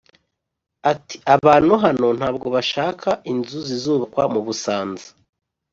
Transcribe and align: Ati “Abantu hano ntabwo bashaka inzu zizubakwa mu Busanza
Ati 0.91 1.15
“Abantu 1.35 1.73
hano 1.83 2.07
ntabwo 2.17 2.47
bashaka 2.55 3.09
inzu 3.31 3.59
zizubakwa 3.67 4.23
mu 4.33 4.41
Busanza 4.45 5.07